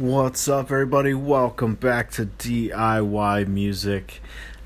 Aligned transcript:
What's 0.00 0.48
up, 0.48 0.70
everybody? 0.70 1.12
Welcome 1.12 1.74
back 1.74 2.10
to 2.12 2.24
DIY 2.24 3.46
Music. 3.46 4.22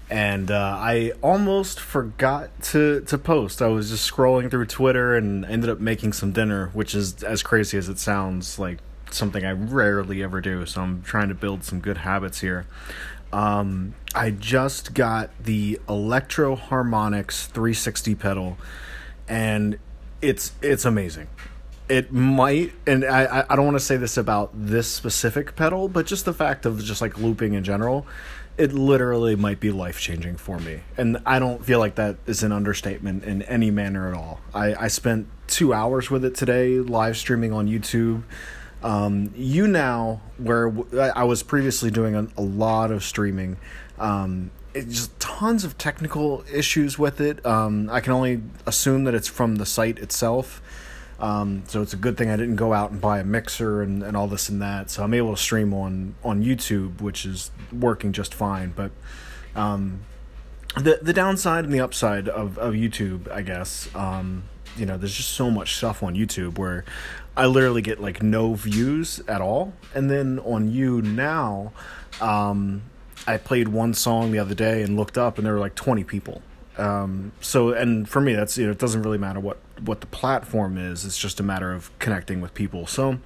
And 0.08 0.48
uh, 0.48 0.78
I 0.78 1.10
almost 1.24 1.80
forgot 1.80 2.50
to, 2.66 3.00
to 3.00 3.18
post. 3.18 3.60
I 3.60 3.66
was 3.66 3.90
just 3.90 4.08
scrolling 4.08 4.48
through 4.48 4.66
Twitter 4.66 5.16
and 5.16 5.44
ended 5.44 5.70
up 5.70 5.80
making 5.80 6.12
some 6.12 6.30
dinner, 6.30 6.70
which 6.72 6.94
is 6.94 7.24
as 7.24 7.42
crazy 7.42 7.76
as 7.76 7.88
it 7.88 7.98
sounds 7.98 8.60
like 8.60 8.78
something 9.10 9.44
I 9.44 9.50
rarely 9.50 10.22
ever 10.22 10.40
do. 10.40 10.66
So 10.66 10.82
I'm 10.82 11.02
trying 11.02 11.30
to 11.30 11.34
build 11.34 11.64
some 11.64 11.80
good 11.80 11.96
habits 11.96 12.40
here. 12.40 12.68
Um, 13.32 13.96
I 14.14 14.30
just 14.30 14.94
got 14.94 15.30
the 15.42 15.80
Electro 15.88 16.54
Harmonix 16.54 17.48
360 17.48 18.14
pedal, 18.14 18.56
and 19.26 19.80
it's 20.22 20.52
it's 20.62 20.84
amazing 20.84 21.26
it 21.88 22.12
might 22.12 22.72
and 22.86 23.04
i 23.04 23.44
i 23.48 23.56
don't 23.56 23.66
want 23.66 23.76
to 23.76 23.84
say 23.84 23.96
this 23.96 24.16
about 24.16 24.50
this 24.54 24.88
specific 24.88 25.54
pedal 25.54 25.88
but 25.88 26.06
just 26.06 26.24
the 26.24 26.32
fact 26.32 26.64
of 26.64 26.82
just 26.82 27.00
like 27.02 27.18
looping 27.18 27.52
in 27.52 27.62
general 27.62 28.06
it 28.56 28.72
literally 28.72 29.34
might 29.34 29.58
be 29.58 29.70
life 29.70 29.98
changing 30.00 30.36
for 30.36 30.58
me. 30.60 30.80
And 30.96 31.18
i 31.26 31.38
don't 31.38 31.64
feel 31.64 31.78
like 31.78 31.96
that 31.96 32.16
is 32.26 32.42
an 32.42 32.52
understatement 32.52 33.24
in 33.24 33.42
any 33.42 33.70
manner 33.70 34.08
at 34.08 34.14
all. 34.14 34.40
I 34.52 34.74
i 34.74 34.88
spent 34.88 35.28
two 35.46 35.72
hours 35.74 36.10
with 36.10 36.24
it 36.24 36.34
today 36.34 36.78
live 36.78 37.16
streaming 37.16 37.52
on 37.52 37.68
youtube. 37.68 38.22
Um, 38.82 39.30
YouNow 39.30 40.20
where 40.36 40.72
i 41.14 41.24
was 41.24 41.42
previously 41.42 41.90
doing 41.90 42.14
a, 42.14 42.28
a 42.36 42.42
lot 42.42 42.90
of 42.90 43.02
streaming 43.02 43.56
um, 43.98 44.50
it 44.74 44.88
just 44.88 45.18
tons 45.20 45.64
of 45.64 45.78
technical 45.78 46.44
issues 46.52 46.98
with 46.98 47.20
it. 47.20 47.44
Um, 47.46 47.88
i 47.90 48.00
can 48.00 48.12
only 48.12 48.42
assume 48.66 49.04
that 49.04 49.14
it's 49.14 49.28
from 49.28 49.56
the 49.56 49.66
site 49.66 49.98
itself 49.98 50.62
um, 51.20 51.62
so 51.66 51.82
it's 51.82 51.92
a 51.92 51.96
good 51.96 52.16
thing 52.16 52.30
I 52.30 52.36
didn't 52.36 52.56
go 52.56 52.72
out 52.72 52.90
and 52.90 53.00
buy 53.00 53.20
a 53.20 53.24
mixer 53.24 53.82
and, 53.82 54.02
and 54.02 54.16
all 54.16 54.26
this 54.26 54.48
and 54.48 54.60
that. 54.62 54.90
So 54.90 55.02
I'm 55.02 55.14
able 55.14 55.34
to 55.34 55.40
stream 55.40 55.72
on 55.72 56.14
on 56.24 56.42
YouTube, 56.42 57.00
which 57.00 57.24
is 57.24 57.50
working 57.72 58.12
just 58.12 58.34
fine. 58.34 58.72
But 58.74 58.90
um, 59.54 60.00
the 60.76 60.98
the 61.00 61.12
downside 61.12 61.64
and 61.64 61.72
the 61.72 61.80
upside 61.80 62.28
of, 62.28 62.58
of 62.58 62.74
YouTube, 62.74 63.30
I 63.30 63.42
guess, 63.42 63.88
um, 63.94 64.44
you 64.76 64.86
know, 64.86 64.96
there's 64.96 65.14
just 65.14 65.30
so 65.30 65.50
much 65.50 65.76
stuff 65.76 66.02
on 66.02 66.14
YouTube 66.14 66.58
where 66.58 66.84
I 67.36 67.46
literally 67.46 67.82
get 67.82 68.00
like 68.00 68.22
no 68.22 68.54
views 68.54 69.20
at 69.28 69.40
all. 69.40 69.72
And 69.94 70.10
then 70.10 70.40
on 70.40 70.70
YouNow, 70.70 71.70
um, 72.20 72.82
I 73.26 73.36
played 73.36 73.68
one 73.68 73.94
song 73.94 74.32
the 74.32 74.38
other 74.38 74.54
day 74.54 74.82
and 74.82 74.96
looked 74.96 75.16
up 75.16 75.38
and 75.38 75.46
there 75.46 75.54
were 75.54 75.60
like 75.60 75.74
20 75.74 76.04
people. 76.04 76.42
Um, 76.76 77.32
so 77.40 77.70
and 77.70 78.08
for 78.08 78.20
me 78.20 78.34
that's 78.34 78.58
you 78.58 78.66
know 78.66 78.72
it 78.72 78.78
doesn't 78.78 79.02
really 79.02 79.18
matter 79.18 79.40
what 79.40 79.58
what 79.84 80.00
the 80.00 80.06
platform 80.06 80.76
is. 80.76 81.04
It's 81.04 81.18
just 81.18 81.40
a 81.40 81.42
matter 81.42 81.72
of 81.72 81.96
connecting 81.98 82.40
with 82.40 82.54
people. 82.54 82.86
So 82.86 83.18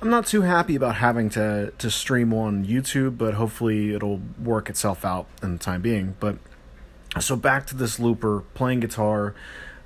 i'm 0.00 0.10
not 0.10 0.26
too 0.26 0.42
happy 0.42 0.74
about 0.74 0.96
having 0.96 1.30
to 1.30 1.72
to 1.78 1.88
stream 1.88 2.34
on 2.34 2.66
youtube 2.66 3.16
but 3.16 3.34
hopefully 3.34 3.94
it'll 3.94 4.20
work 4.42 4.68
itself 4.68 5.04
out 5.04 5.26
in 5.42 5.52
the 5.52 5.58
time 5.58 5.80
being. 5.80 6.16
But 6.18 6.38
so 7.20 7.36
back 7.36 7.66
to 7.68 7.76
this 7.76 8.00
looper 8.00 8.42
playing 8.54 8.80
guitar 8.80 9.34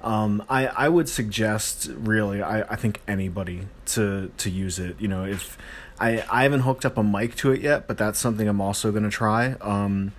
um, 0.03 0.45
I, 0.49 0.69
I 0.69 0.89
would 0.89 1.09
suggest 1.09 1.91
really 1.97 2.41
I, 2.41 2.61
I 2.63 2.77
think 2.77 3.01
anybody 3.09 3.67
to 3.87 4.31
to 4.39 4.51
use 4.51 4.79
it. 4.79 5.01
You 5.01 5.09
know 5.09 5.25
if 5.25 5.59
I, 5.99 6.25
I 6.31 6.43
haven't 6.45 6.61
hooked 6.61 6.85
up 6.85 6.97
a 6.97 7.03
mic 7.03 7.35
to 7.37 7.53
it 7.53 7.61
yet 7.61 7.87
but 7.87 7.99
that's 7.99 8.19
something 8.19 8.47
I'm 8.49 8.61
also 8.61 8.93
gonna 8.93 9.11
try. 9.11 9.57
Um, 9.61 10.13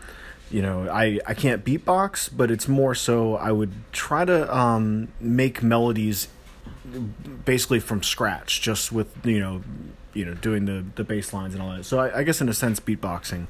you 0.49 0.61
know 0.61 0.89
i 0.89 1.19
i 1.25 1.33
can't 1.33 1.65
beatbox 1.65 2.29
but 2.35 2.49
it's 2.49 2.67
more 2.67 2.95
so 2.95 3.35
i 3.35 3.51
would 3.51 3.71
try 3.91 4.23
to 4.23 4.55
um 4.55 5.07
make 5.19 5.61
melodies 5.61 6.27
basically 7.45 7.79
from 7.79 8.01
scratch 8.01 8.61
just 8.61 8.91
with 8.91 9.13
you 9.25 9.39
know 9.39 9.61
you 10.13 10.25
know 10.25 10.33
doing 10.33 10.65
the 10.65 10.85
the 10.95 11.03
bass 11.03 11.31
lines 11.33 11.53
and 11.53 11.61
all 11.61 11.71
that. 11.75 11.83
So 11.83 11.99
i, 11.99 12.19
I 12.19 12.23
guess 12.23 12.41
in 12.41 12.49
a 12.49 12.53
sense 12.53 12.79
beatboxing. 12.79 13.47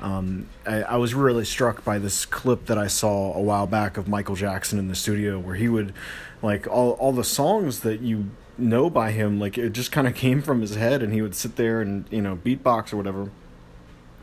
Um, 0.00 0.48
I, 0.66 0.82
I 0.82 0.96
was 0.96 1.14
really 1.14 1.46
struck 1.46 1.82
by 1.82 1.98
this 1.98 2.26
clip 2.26 2.66
that 2.66 2.76
i 2.76 2.86
saw 2.86 3.32
a 3.32 3.40
while 3.40 3.66
back 3.66 3.96
of 3.96 4.06
michael 4.06 4.34
jackson 4.34 4.78
in 4.78 4.88
the 4.88 4.94
studio 4.94 5.38
where 5.38 5.54
he 5.54 5.70
would 5.70 5.94
like 6.42 6.66
all 6.66 6.90
all 6.92 7.12
the 7.12 7.24
songs 7.24 7.80
that 7.80 8.02
you 8.02 8.30
know 8.58 8.90
by 8.90 9.12
him 9.12 9.40
like 9.40 9.56
it 9.56 9.70
just 9.70 9.90
kind 9.92 10.06
of 10.06 10.14
came 10.26 10.42
from 10.42 10.60
his 10.60 10.74
head 10.74 11.02
and 11.02 11.14
he 11.14 11.22
would 11.22 11.34
sit 11.34 11.56
there 11.56 11.80
and 11.80 12.04
you 12.10 12.20
know 12.20 12.36
beatbox 12.36 12.92
or 12.92 12.98
whatever 12.98 13.30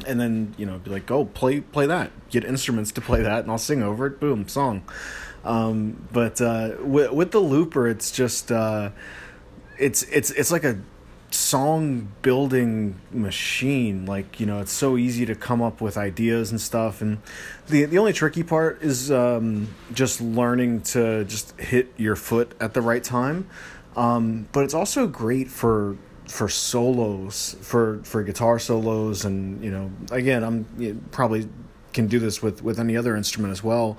and 0.05 0.19
then 0.19 0.53
you 0.57 0.65
know 0.65 0.79
be 0.79 0.89
like 0.89 1.05
go 1.05 1.25
play 1.25 1.61
play 1.61 1.85
that. 1.85 2.11
Get 2.29 2.43
instruments 2.43 2.91
to 2.93 3.01
play 3.01 3.21
that 3.21 3.43
and 3.43 3.51
i'll 3.51 3.57
sing 3.57 3.83
over 3.83 4.07
it. 4.07 4.19
Boom 4.19 4.47
song. 4.47 4.83
Um, 5.43 6.07
but 6.11 6.39
uh, 6.39 6.75
with, 6.79 7.11
with 7.11 7.31
the 7.31 7.39
looper 7.39 7.87
it's 7.87 8.11
just 8.11 8.51
uh, 8.51 8.91
it's 9.77 10.03
it's 10.03 10.31
it's 10.31 10.51
like 10.51 10.63
a 10.63 10.79
song 11.31 12.11
building 12.21 12.99
machine. 13.11 14.05
Like 14.05 14.39
you 14.39 14.45
know 14.45 14.59
it's 14.59 14.71
so 14.71 14.97
easy 14.97 15.25
to 15.25 15.35
come 15.35 15.61
up 15.61 15.81
with 15.81 15.97
ideas 15.97 16.51
and 16.51 16.59
stuff. 16.61 17.01
And 17.01 17.19
the 17.67 17.85
the 17.85 17.97
only 17.97 18.13
tricky 18.13 18.43
part 18.43 18.81
is 18.81 19.11
um, 19.11 19.73
just 19.93 20.21
learning 20.21 20.81
to 20.81 21.25
just 21.25 21.59
hit 21.59 21.93
your 21.97 22.15
foot 22.15 22.53
at 22.59 22.73
the 22.73 22.81
right 22.81 23.03
time. 23.03 23.47
Um, 23.95 24.47
but 24.51 24.63
it's 24.63 24.73
also 24.73 25.07
great 25.07 25.49
for 25.49 25.97
for 26.27 26.47
solos 26.47 27.55
for 27.61 27.99
for 28.03 28.23
guitar 28.23 28.57
solos 28.57 29.25
and 29.25 29.63
you 29.63 29.69
know 29.69 29.91
again 30.11 30.43
i'm 30.43 30.65
you 30.77 30.99
probably 31.11 31.47
can 31.91 32.07
do 32.07 32.17
this 32.17 32.41
with 32.41 32.63
with 32.63 32.79
any 32.79 32.95
other 32.95 33.15
instrument 33.15 33.51
as 33.51 33.63
well 33.63 33.97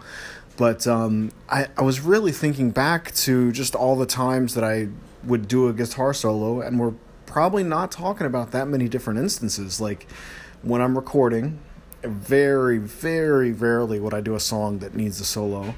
but 0.56 0.86
um, 0.86 1.32
I, 1.48 1.66
I 1.76 1.82
was 1.82 2.00
really 2.00 2.32
thinking 2.32 2.70
back 2.70 3.12
to 3.16 3.50
just 3.50 3.74
all 3.74 3.96
the 3.96 4.06
times 4.06 4.54
that 4.54 4.64
I 4.64 4.88
would 5.24 5.48
do 5.48 5.68
a 5.68 5.72
guitar 5.72 6.14
solo, 6.14 6.60
and 6.60 6.78
we're 6.78 6.94
probably 7.26 7.64
not 7.64 7.90
talking 7.90 8.26
about 8.26 8.52
that 8.52 8.68
many 8.68 8.88
different 8.88 9.18
instances. 9.18 9.80
Like 9.80 10.06
when 10.62 10.80
I'm 10.80 10.96
recording, 10.96 11.58
very, 12.02 12.78
very 12.78 13.52
rarely 13.52 13.98
would 13.98 14.14
I 14.14 14.20
do 14.20 14.34
a 14.34 14.40
song 14.40 14.78
that 14.78 14.94
needs 14.94 15.20
a 15.20 15.24
solo. 15.24 15.74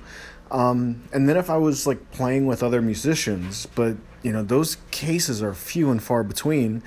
Um, 0.50 1.04
and 1.12 1.28
then 1.28 1.36
if 1.36 1.50
I 1.50 1.56
was 1.56 1.86
like 1.86 2.10
playing 2.12 2.46
with 2.46 2.62
other 2.62 2.80
musicians, 2.80 3.66
but 3.74 3.96
you 4.22 4.32
know 4.32 4.42
those 4.42 4.76
cases 4.90 5.42
are 5.42 5.54
few 5.54 5.90
and 5.90 6.02
far 6.02 6.22
between. 6.22 6.82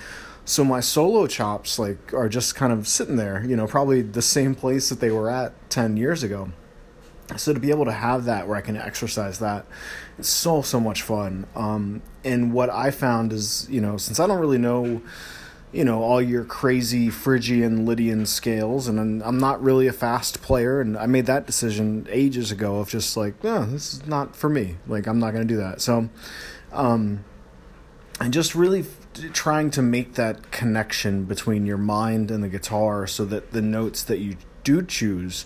So 0.46 0.64
my 0.64 0.80
solo 0.80 1.28
chops 1.28 1.78
like 1.78 2.14
are 2.14 2.28
just 2.28 2.56
kind 2.56 2.74
of 2.74 2.88
sitting 2.88 3.18
there, 3.18 3.46
you 3.46 3.56
know, 3.56 3.68
probably 3.68 4.02
the 4.02 4.22
same 4.22 4.56
place 4.56 4.90
that 4.90 5.00
they 5.00 5.12
were 5.12 5.30
at 5.30 5.53
ten 5.69 5.98
years 5.98 6.24
ago. 6.24 6.52
So 7.38 7.53
to 7.53 7.59
be 7.59 7.69
able 7.69 7.86
to 7.86 7.92
have 7.92 8.25
that 8.25 8.48
where 8.48 8.58
I 8.58 8.62
can 8.62 8.75
exercise 8.75 9.38
that, 9.40 9.68
it's 10.18 10.30
so 10.30 10.62
so 10.62 10.80
much 10.80 11.03
fun. 11.03 11.46
Um, 11.56 12.02
and 12.24 12.52
what 12.52 12.69
I 12.69 12.90
found 12.90 13.31
is, 13.31 13.68
you 13.69 13.81
know, 13.81 13.98
since 13.98 14.19
I 14.19 14.25
don't 14.25 14.40
really 14.40 14.58
know 14.58 15.02
you 15.72 15.85
know 15.85 16.02
all 16.02 16.22
your 16.22 16.44
crazy 16.44 17.09
phrygian 17.09 17.85
lydian 17.85 18.25
scales 18.25 18.88
and 18.88 19.22
I'm, 19.24 19.38
not 19.38 19.62
really 19.62 19.88
a 19.88 19.94
fast 19.94 20.41
player 20.41 20.81
and 20.81 20.97
i 20.97 21.06
made 21.06 21.28
that 21.28 21.46
decision 21.46 22.07
ages 22.09 22.52
ago 22.52 22.80
of 22.80 22.90
just 22.90 23.16
like 23.16 23.44
no 23.44 23.66
this 23.66 23.94
is 23.94 24.06
not 24.06 24.35
for 24.35 24.50
me. 24.50 24.78
Like 24.88 25.07
i'm 25.07 25.19
not 25.19 25.31
to 25.31 25.46
do 25.46 25.57
that. 25.57 25.81
So 25.81 26.09
um 26.72 27.24
and 28.19 28.34
just 28.34 28.53
really 28.53 28.85
trying 29.34 29.72
to 29.72 29.81
make 29.81 30.16
that 30.16 30.52
connection 30.52 31.24
between 31.24 31.66
your 31.66 31.78
mind 31.78 32.31
and 32.31 32.44
the 32.44 32.50
guitar 32.50 33.07
so 33.07 33.25
that 33.25 33.51
the 33.51 33.62
notes 33.62 34.03
that 34.03 34.19
you 34.19 34.36
do 34.63 34.81
choose 34.81 35.46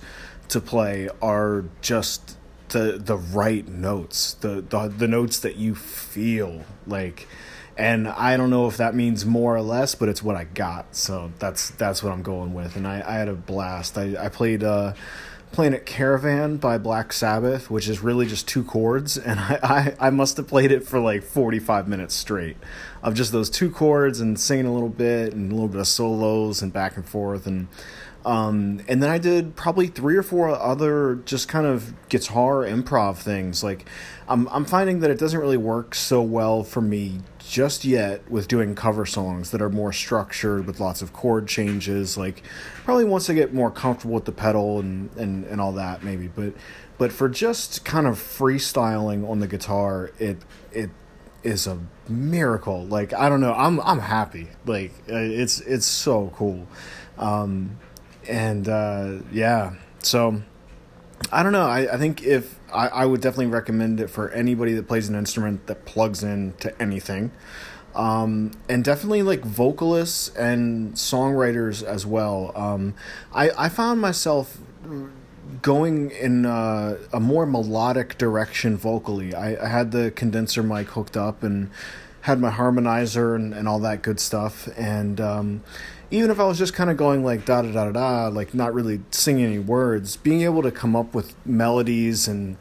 to 0.50 0.60
play 0.60 1.10
are 1.22 1.66
just 1.82 2.38
the 2.70 3.00
the 3.04 3.18
right 3.18 3.68
notes 3.68 4.34
the 4.36 4.62
the, 4.62 4.88
the 4.88 5.08
notes 5.08 5.38
that 5.40 5.56
you 5.56 5.76
feel 5.76 6.64
like 6.88 7.28
and 7.78 8.08
I 8.08 8.38
don't 8.38 8.50
know 8.50 8.68
if 8.68 8.78
that 8.78 8.96
means 8.96 9.26
more 9.26 9.56
or 9.56 9.62
less, 9.62 9.96
but 9.96 10.10
it's 10.10 10.22
what 10.22 10.36
I 10.36 10.44
got. 10.44 10.96
So 10.96 11.32
that's 11.40 11.72
that's 11.72 12.04
what 12.04 12.14
I'm 12.14 12.22
going 12.22 12.54
with. 12.54 12.76
And 12.76 12.88
I, 12.88 13.04
I 13.06 13.14
had 13.14 13.28
a 13.28 13.34
blast. 13.34 13.98
I 13.98 14.16
I 14.20 14.30
played 14.30 14.64
uh, 14.64 14.94
Planet 15.52 15.86
Caravan 15.86 16.58
by 16.58 16.78
Black 16.78 17.14
Sabbath, 17.14 17.70
which 17.70 17.88
is 17.88 18.02
really 18.02 18.26
just 18.26 18.48
two 18.48 18.64
chords, 18.64 19.18
and 19.20 19.40
I, 19.40 19.60
I 19.64 20.08
I 20.08 20.10
must 20.10 20.38
have 20.38 20.48
played 20.48 20.72
it 20.72 20.86
for 20.88 21.00
like 21.00 21.24
45 21.24 21.88
minutes 21.88 22.14
straight 22.14 22.58
of 23.02 23.16
just 23.16 23.32
those 23.32 23.50
two 23.50 23.70
chords 23.70 24.20
and 24.20 24.40
singing 24.40 24.66
a 24.66 24.74
little 24.74 24.90
bit 24.90 25.34
and 25.34 25.52
a 25.52 25.56
little 25.56 25.70
bit 25.70 25.80
of 25.82 25.88
solos 25.88 26.62
and 26.62 26.72
back 26.72 26.96
and 26.96 27.08
forth 27.08 27.48
and. 27.48 27.68
Um, 28.26 28.82
and 28.88 29.04
then 29.04 29.10
I 29.10 29.18
did 29.18 29.56
probably 29.56 29.88
three 29.88 30.16
or 30.16 30.24
four 30.24 30.50
other 30.50 31.16
just 31.26 31.48
kind 31.48 31.66
of 31.66 31.94
guitar 32.10 32.64
improv 32.64 33.18
things. 33.18 33.64
Like, 33.64 33.86
I'm 34.28 34.48
I'm 34.48 34.66
finding 34.66 35.00
that 35.02 35.12
it 35.12 35.20
doesn't 35.20 35.40
really 35.40 35.58
work 35.58 35.94
so 35.94 36.22
well 36.22 36.64
for 36.64 36.82
me 36.82 37.20
just 37.40 37.84
yet 37.84 38.30
with 38.32 38.48
doing 38.48 38.76
cover 38.76 39.06
songs 39.06 39.52
that 39.52 39.62
are 39.62 39.70
more 39.70 39.92
structured 39.92 40.66
with 40.66 40.80
lots 40.80 41.02
of 41.02 41.12
chord 41.12 41.48
changes. 41.48 42.18
Like, 42.18 42.44
probably 42.86 43.06
once 43.06 43.30
I 43.30 43.34
get 43.34 43.54
more 43.54 43.70
comfortable 43.70 44.16
with 44.16 44.26
the 44.26 44.32
pedal 44.32 44.80
and 44.80 45.14
and 45.18 45.44
and 45.46 45.60
all 45.60 45.74
that, 45.74 46.04
maybe. 46.04 46.28
But 46.28 46.54
but 46.98 47.12
for 47.12 47.28
just 47.28 47.84
kind 47.84 48.08
of 48.08 48.16
freestyling 48.16 49.30
on 49.30 49.40
the 49.40 49.48
guitar, 49.48 50.12
it 50.18 50.38
it 50.72 50.90
is 51.44 51.68
a 51.68 51.80
miracle. 52.08 52.86
Like 52.86 53.14
I 53.14 53.28
don't 53.30 53.42
know, 53.42 53.54
I'm 53.54 53.82
I'm 53.82 54.00
happy. 54.00 54.48
Like 54.66 54.94
uh, 55.10 55.18
it's 55.18 55.60
it's 55.62 55.86
so 55.86 56.32
cool. 56.36 56.68
Um, 57.18 57.78
and 58.28 58.68
uh, 58.68 59.20
yeah, 59.32 59.74
so 60.00 60.42
I 61.32 61.44
don't 61.44 61.52
know. 61.54 61.66
I, 61.68 61.94
I 61.94 61.98
think 61.98 62.24
if 62.24 62.60
I, 62.74 62.88
I 62.90 63.06
would 63.06 63.22
definitely 63.22 63.48
recommend 63.48 64.00
it 64.00 64.10
for 64.10 64.30
anybody 64.32 64.74
that 64.74 64.88
plays 64.88 65.10
an 65.10 65.16
instrument 65.16 65.68
that 65.68 65.86
plugs 65.86 66.24
in 66.24 66.54
to 66.60 66.80
anything. 66.82 67.32
um, 67.96 68.52
and 68.68 68.84
definitely 68.84 69.22
like 69.24 69.42
vocalists 69.46 70.30
and 70.36 70.94
songwriters 70.94 71.84
as 71.84 72.06
well. 72.06 72.52
Um, 72.56 72.96
I 73.34 73.52
I 73.58 73.70
found 73.70 74.02
myself 74.02 74.58
going 75.62 76.12
in 76.12 76.46
uh, 76.46 76.98
a 77.12 77.20
more 77.20 77.46
melodic 77.46 78.18
direction 78.18 78.78
vocally. 78.78 79.34
I, 79.36 79.64
I 79.64 79.68
had 79.68 79.92
the 79.92 80.12
condenser 80.12 80.64
mic 80.64 80.88
hooked 80.90 81.18
up 81.18 81.44
and 81.44 81.70
had 82.22 82.40
my 82.40 82.50
harmonizer 82.52 83.36
and, 83.36 83.54
and 83.54 83.68
all 83.68 83.80
that 83.80 84.02
good 84.02 84.20
stuff. 84.20 84.68
And 84.78 85.20
um, 85.22 85.64
even 86.14 86.30
if 86.30 86.40
I 86.40 86.44
was 86.44 86.60
just 86.60 86.76
kind 86.76 86.92
of 86.92 86.96
going 86.96 87.26
like 87.26 87.44
da 87.44 87.64
da 87.64 87.72
da 87.72 87.86
da 87.86 87.92
da, 87.92 88.28
like 88.28 88.54
not 88.54 88.72
really 88.76 89.02
singing 89.10 89.46
any 89.46 89.58
words, 89.58 90.16
being 90.16 90.42
able 90.42 90.62
to 90.62 90.72
come 90.72 90.96
up 90.96 91.16
with 91.16 91.36
melodies 91.44 92.28
and 92.28 92.56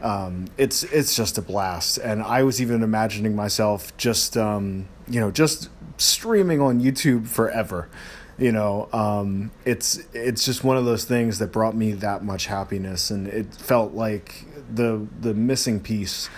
um, 0.00 0.46
it's 0.58 0.82
it's 0.82 1.14
just 1.14 1.38
a 1.38 1.42
blast. 1.42 1.98
And 1.98 2.22
I 2.24 2.42
was 2.42 2.60
even 2.60 2.82
imagining 2.82 3.36
myself 3.36 3.96
just 3.96 4.36
um, 4.36 4.88
you 5.08 5.20
know 5.20 5.30
just 5.30 5.68
streaming 5.96 6.60
on 6.60 6.80
YouTube 6.80 7.28
forever. 7.28 7.88
You 8.36 8.50
know, 8.50 8.88
um, 8.92 9.52
it's 9.64 10.00
it's 10.12 10.44
just 10.44 10.64
one 10.64 10.76
of 10.76 10.84
those 10.84 11.04
things 11.04 11.38
that 11.38 11.52
brought 11.52 11.76
me 11.76 11.92
that 11.92 12.24
much 12.24 12.46
happiness, 12.46 13.12
and 13.12 13.28
it 13.28 13.54
felt 13.54 13.94
like 13.94 14.44
the 14.72 15.06
the 15.20 15.34
missing 15.34 15.78
piece. 15.78 16.28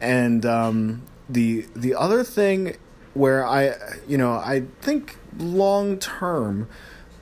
And 0.00 0.44
um, 0.44 1.02
the 1.28 1.66
the 1.76 1.94
other 1.94 2.24
thing 2.24 2.76
where 3.14 3.44
I 3.44 3.74
you 4.06 4.18
know 4.18 4.32
I 4.32 4.64
think 4.80 5.16
long 5.38 5.98
term 5.98 6.68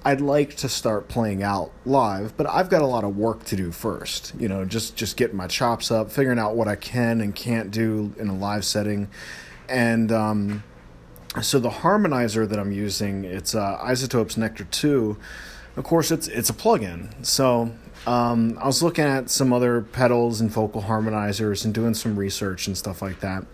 I'd 0.07 0.21
like 0.21 0.55
to 0.59 0.69
start 0.69 1.09
playing 1.09 1.43
out 1.43 1.73
live, 1.85 2.37
but 2.37 2.49
I've 2.49 2.71
got 2.71 2.81
a 2.81 2.87
lot 2.87 3.03
of 3.03 3.17
work 3.17 3.43
to 3.47 3.57
do 3.57 3.73
first. 3.73 4.35
You 4.39 4.47
know, 4.49 4.65
just 4.65 4.95
just 4.95 5.17
getting 5.17 5.37
my 5.37 5.49
chops 5.49 5.91
up, 5.91 6.13
figuring 6.13 6.39
out 6.39 6.55
what 6.55 6.69
I 6.69 6.77
can 6.77 7.21
and 7.21 7.35
can't 7.35 7.73
do 7.73 8.15
in 8.17 8.29
a 8.29 8.35
live 8.35 8.65
setting, 8.65 9.09
and 9.69 10.13
um, 10.13 10.63
so 11.43 11.59
the 11.59 11.71
harmonizer 11.71 12.49
that 12.49 12.57
I'm 12.57 12.71
using 12.71 13.25
it's 13.25 13.57
uh, 13.57 13.79
iZotope's 13.83 14.37
Nectar 14.37 14.65
Two. 14.71 15.17
Of 15.77 15.83
course, 15.83 16.13
it's 16.13 16.29
it's 16.29 16.51
a 16.51 16.55
plugin. 16.55 17.27
So 17.27 17.73
um, 18.07 18.57
I 18.61 18.67
was 18.67 18.85
looking 18.85 19.05
at 19.05 19.29
some 19.29 19.53
other 19.53 19.83
pedals 19.83 20.41
and 20.41 20.49
vocal 20.49 20.83
harmonizers 20.83 21.65
and 21.65 21.75
doing 21.75 21.95
some 21.95 22.17
research 22.17 22.69
and 22.69 22.79
stuff 22.79 23.03
like 23.03 23.19
that, 23.21 23.45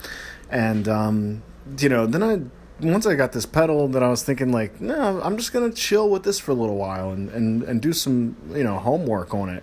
and 0.51 0.87
um, 0.87 1.43
you 1.79 1.89
know 1.89 2.07
then 2.07 2.23
I 2.23 2.41
once 2.85 3.07
I 3.07 3.15
got 3.15 3.33
this 3.33 3.47
pedal, 3.47 3.87
then 3.89 4.03
I 4.03 4.09
was 4.09 4.25
thinking 4.25 4.51
like, 4.51 4.81
no, 4.81 5.21
I'm 5.23 5.37
just 5.37 5.53
gonna 5.53 5.73
chill 5.73 6.09
with 6.09 6.25
this 6.25 6.39
for 6.39 6.51
a 6.51 6.55
little 6.55 6.77
while 6.77 7.11
and 7.11 7.31
and 7.31 7.63
and 7.63 7.81
do 7.81 7.93
some 7.93 8.37
you 8.51 8.65
know 8.65 8.79
homework 8.79 9.35
on 9.35 9.49
it. 9.49 9.63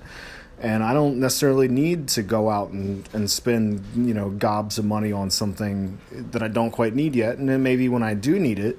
And 0.62 0.84
I 0.84 0.94
don't 0.94 1.22
necessarily 1.22 1.70
need 1.70 2.10
to 2.10 2.22
go 2.22 2.50
out 2.50 2.72
and, 2.72 3.08
and 3.14 3.32
spend, 3.32 3.82
you 3.96 4.14
know, 4.14 4.30
gobs 4.30 4.78
of 4.78 4.84
money 4.84 5.10
on 5.10 5.30
something 5.30 6.00
that 6.12 6.44
I 6.44 6.50
don't 6.50 6.72
quite 6.72 6.94
need 6.94 7.16
yet. 7.16 7.38
And 7.38 7.48
then 7.48 7.64
maybe 7.64 7.88
when 7.88 8.04
I 8.04 8.14
do 8.14 8.38
need 8.38 8.60
it, 8.60 8.78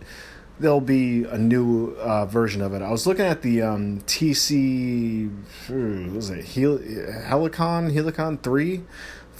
there'll 0.60 0.82
be 0.82 1.24
a 1.24 1.38
new 1.38 1.96
uh, 1.98 2.26
version 2.26 2.60
of 2.60 2.74
it. 2.74 2.82
I 2.82 2.90
was 2.90 3.06
looking 3.06 3.24
at 3.24 3.42
the 3.42 3.62
um, 3.62 4.00
TC, 4.02 5.30
what 5.68 6.14
was 6.14 6.30
it 6.30 6.44
Hel- 6.44 6.78
Helicon 6.78 7.90
Helicon 7.92 8.42
three, 8.42 8.82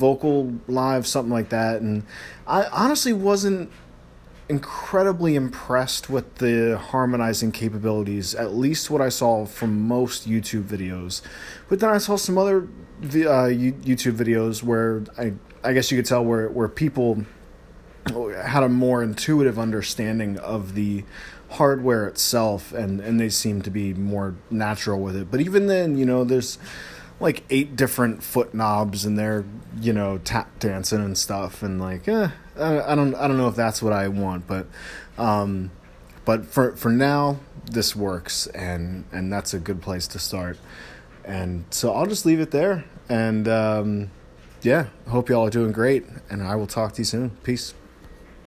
vocal 0.01 0.55
live 0.67 1.07
something 1.07 1.33
like 1.33 1.51
that, 1.51 1.83
and 1.83 2.03
I 2.47 2.65
honestly 2.73 3.13
wasn't 3.13 3.71
incredibly 4.49 5.37
impressed 5.37 6.11
with 6.11 6.37
the 6.37 6.77
harmonizing 6.77 7.53
capabilities, 7.53 8.35
at 8.35 8.53
least 8.53 8.91
what 8.91 9.01
I 9.01 9.09
saw 9.09 9.47
from 9.47 9.87
most 9.87 10.29
YouTube 10.29 10.65
videos. 10.65 11.23
But 11.69 11.79
then 11.79 11.91
I 11.91 11.99
saw 11.99 12.17
some 12.17 12.37
other 12.37 12.67
uh, 13.03 13.47
YouTube 13.47 14.17
videos 14.17 14.61
where 14.61 15.05
I, 15.17 15.35
I 15.63 15.73
guess 15.73 15.93
you 15.93 15.99
could 15.99 16.07
tell 16.07 16.25
where, 16.25 16.49
where 16.49 16.67
people 16.67 17.25
had 18.43 18.65
a 18.65 18.69
more 18.69 19.05
intuitive 19.05 19.57
understanding 19.57 20.37
of 20.39 20.75
the 20.75 21.05
hardware 21.51 22.09
itself 22.09 22.73
and, 22.73 23.01
and 23.01 23.21
they 23.21 23.29
seem 23.29 23.63
to 23.63 23.71
be 23.71 23.95
more 23.95 24.35
natural 24.51 25.01
with 25.01 25.15
it. 25.15 25.31
But 25.31 25.41
even 25.41 25.69
then, 25.69 25.97
you 25.97 26.05
know, 26.05 26.25
there's 26.25 26.59
like 27.21 27.45
eight 27.51 27.77
different 27.77 28.23
foot 28.23 28.55
knobs 28.55 29.05
and 29.05 29.19
they're 29.19 29.45
you 29.81 29.93
know 29.93 30.19
tap 30.19 30.59
dancing 30.59 31.01
and 31.01 31.17
stuff 31.17 31.63
and 31.63 31.81
like 31.81 32.09
eh, 32.09 32.29
I, 32.59 32.95
don't 32.95 33.15
I 33.15 33.29
don't 33.29 33.37
know 33.37 33.49
if 33.49 33.57
that's 33.57 33.83
what 33.83 33.93
I 33.93 34.09
want 34.09 34.47
but 34.47 34.67
um 35.19 35.71
but 36.25 36.47
for 36.47 36.77
for 36.77 36.91
now 36.91 37.39
this 37.71 37.95
works 37.95 38.47
and 38.49 39.05
and 39.13 39.33
that's 39.33 39.55
a 39.55 39.59
good 39.59 39.83
place 39.83 40.07
to 40.09 40.19
start. 40.19 40.59
And 41.25 41.65
so 41.71 41.93
I'll 41.93 42.07
just 42.07 42.27
leave 42.27 42.41
it 42.41 42.51
there 42.51 42.85
and 43.09 43.47
um 43.49 44.11
yeah 44.63 44.87
hope 45.09 45.29
y'all 45.29 45.47
are 45.47 45.51
doing 45.51 45.73
great 45.73 46.05
and 46.29 46.43
I 46.43 46.57
will 46.57 46.67
talk 46.67 46.93
to 46.95 47.01
you 47.01 47.05
soon. 47.05 47.31
Peace 47.43 47.75